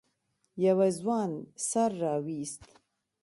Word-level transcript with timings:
يوه 0.63 0.87
ځوان 0.99 1.31
سر 1.69 1.91
راويست. 2.01 2.63